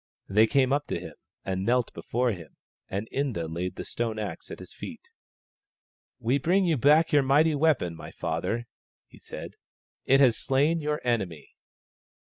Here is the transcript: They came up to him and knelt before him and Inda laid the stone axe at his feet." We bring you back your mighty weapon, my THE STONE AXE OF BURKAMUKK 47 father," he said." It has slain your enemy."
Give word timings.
They 0.27 0.47
came 0.47 0.73
up 0.73 0.87
to 0.87 0.99
him 0.99 1.13
and 1.45 1.63
knelt 1.63 1.93
before 1.93 2.31
him 2.31 2.57
and 2.89 3.07
Inda 3.13 3.47
laid 3.47 3.75
the 3.75 3.85
stone 3.85 4.17
axe 4.17 4.49
at 4.49 4.57
his 4.57 4.73
feet." 4.73 5.11
We 6.19 6.39
bring 6.39 6.65
you 6.65 6.75
back 6.75 7.11
your 7.11 7.21
mighty 7.21 7.53
weapon, 7.53 7.95
my 7.95 8.07
THE 8.07 8.13
STONE 8.13 8.13
AXE 8.13 8.23
OF 8.37 8.41
BURKAMUKK 8.41 8.51
47 8.51 8.65
father," 8.65 8.67
he 9.05 9.19
said." 9.19 9.55
It 10.15 10.19
has 10.19 10.35
slain 10.37 10.81
your 10.81 11.01
enemy." 11.03 11.51